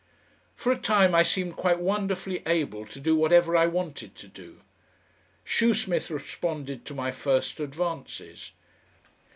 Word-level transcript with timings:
For 0.55 0.71
a 0.71 0.79
time 0.79 1.13
I 1.13 1.21
seemed 1.21 1.55
quite 1.55 1.77
wonderfully 1.79 2.41
able 2.47 2.87
to 2.87 2.99
do 2.99 3.15
whatever 3.15 3.55
I 3.55 3.67
wanted 3.67 4.15
to 4.15 4.27
do. 4.27 4.61
Shoesmith 5.45 6.09
responded 6.09 6.85
to 6.85 6.95
my 6.95 7.11
first 7.11 7.59
advances. 7.59 8.51